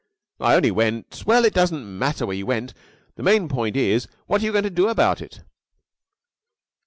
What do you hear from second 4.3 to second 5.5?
are you going to do about it?"